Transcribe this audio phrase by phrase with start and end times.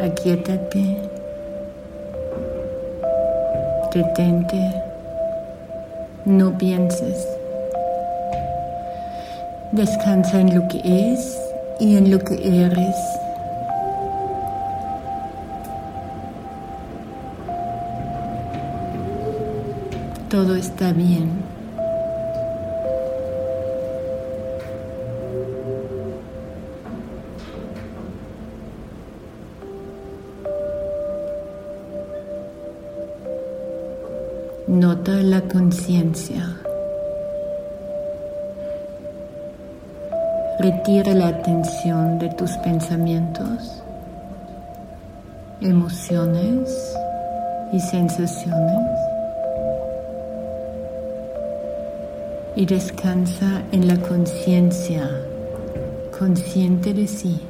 [0.00, 0.96] Aquietate,
[3.94, 4.82] detente,
[6.26, 7.26] no pienses.
[9.72, 11.38] Descansa en lo que es
[11.80, 12.96] y en lo que eres.
[20.28, 21.55] Todo está bien.
[34.68, 36.56] Nota la conciencia.
[40.58, 43.80] Retira la atención de tus pensamientos,
[45.60, 46.96] emociones
[47.72, 48.90] y sensaciones
[52.56, 55.08] y descansa en la conciencia,
[56.18, 57.40] consciente de sí.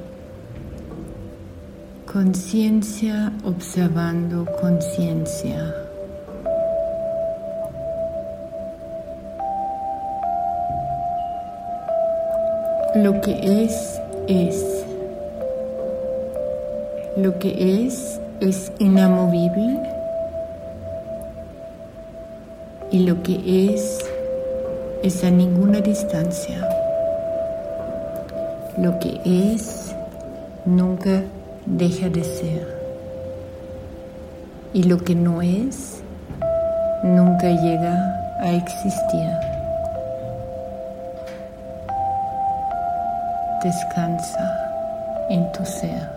[2.05, 5.87] Conciencia observando conciencia.
[12.97, 14.65] Lo que es, es.
[17.19, 19.79] Lo que es es inamovible
[22.91, 23.99] y lo que es
[25.03, 26.67] es a ninguna distancia.
[28.79, 29.95] Lo que es
[30.65, 31.23] nunca
[31.67, 32.67] deja de ser
[34.73, 36.01] y lo que no es
[37.03, 39.46] nunca llega a existir.
[43.63, 44.71] Descansa
[45.31, 46.16] en tu ser.